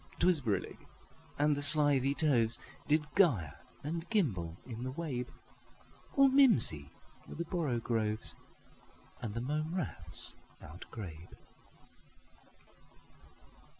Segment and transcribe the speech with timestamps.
[0.17, 0.79] 'T was brillig,
[1.37, 3.53] and the slithy tovesDid gyre
[3.83, 5.27] and gimble in the wabe;
[6.13, 6.89] All mimsy
[7.27, 8.33] were the borogoves,
[9.21, 11.37] And the mome raths outgrabe.